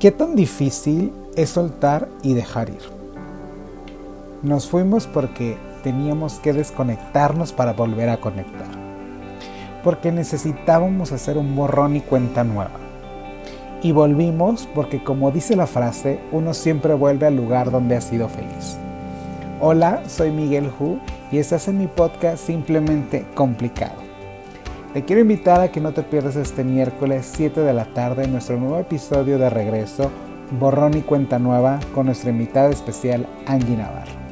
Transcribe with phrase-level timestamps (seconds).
[0.00, 2.80] ¿Qué tan difícil es soltar y dejar ir?
[4.42, 8.70] Nos fuimos porque teníamos que desconectarnos para volver a conectar.
[9.84, 12.80] Porque necesitábamos hacer un borrón y cuenta nueva.
[13.82, 18.30] Y volvimos porque como dice la frase, uno siempre vuelve al lugar donde ha sido
[18.30, 18.78] feliz.
[19.60, 20.98] Hola, soy Miguel Hu
[21.30, 24.09] y estás en mi podcast Simplemente Complicado.
[24.92, 28.58] Te quiero invitar a que no te pierdas este miércoles 7 de la tarde nuestro
[28.58, 30.10] nuevo episodio de regreso,
[30.58, 34.29] Borrón y Cuenta Nueva, con nuestra invitada especial Angie Navarro.